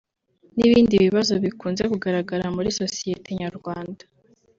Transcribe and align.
n’ibindi 0.57 0.95
bibazo 1.03 1.33
bikunze 1.43 1.83
kugaragara 1.91 2.45
muri 2.55 2.69
sosiyete 2.79 3.29
nyarwanda 3.41 4.03